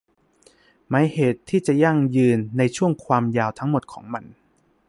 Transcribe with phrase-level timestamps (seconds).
[0.89, 4.23] หมายเหตุที่จะยั่งยืนในช่วงความยาวทั้งหมดของมัน